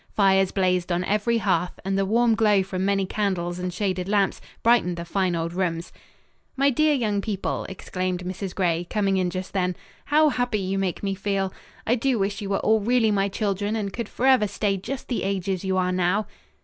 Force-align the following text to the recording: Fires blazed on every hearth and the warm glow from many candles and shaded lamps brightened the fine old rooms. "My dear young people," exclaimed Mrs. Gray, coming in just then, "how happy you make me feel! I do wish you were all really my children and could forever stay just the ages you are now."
Fires 0.15 0.51
blazed 0.51 0.91
on 0.91 1.03
every 1.03 1.37
hearth 1.37 1.79
and 1.85 1.95
the 1.95 2.07
warm 2.07 2.33
glow 2.33 2.63
from 2.63 2.83
many 2.83 3.05
candles 3.05 3.59
and 3.59 3.71
shaded 3.71 4.09
lamps 4.09 4.41
brightened 4.63 4.97
the 4.97 5.05
fine 5.05 5.35
old 5.35 5.53
rooms. 5.53 5.93
"My 6.57 6.71
dear 6.71 6.95
young 6.95 7.21
people," 7.21 7.65
exclaimed 7.69 8.23
Mrs. 8.23 8.55
Gray, 8.55 8.87
coming 8.89 9.17
in 9.17 9.29
just 9.29 9.53
then, 9.53 9.75
"how 10.05 10.29
happy 10.29 10.57
you 10.59 10.79
make 10.79 11.03
me 11.03 11.13
feel! 11.13 11.53
I 11.85 11.93
do 11.93 12.17
wish 12.17 12.41
you 12.41 12.49
were 12.49 12.57
all 12.61 12.79
really 12.79 13.11
my 13.11 13.29
children 13.29 13.75
and 13.75 13.93
could 13.93 14.09
forever 14.09 14.47
stay 14.47 14.75
just 14.75 15.07
the 15.07 15.21
ages 15.21 15.63
you 15.63 15.77
are 15.77 15.91
now." 15.91 16.25